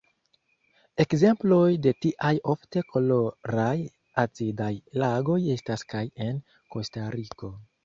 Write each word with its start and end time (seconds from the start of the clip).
Ekzemploj 1.03 1.67
de 1.87 1.93
tiaj 2.05 2.31
ofte 2.53 2.83
koloraj 2.95 3.75
acidaj 4.25 4.73
lagoj 5.05 5.39
estas 5.59 5.87
kaj 5.95 6.05
en 6.29 6.43
Kostariko. 6.77 7.55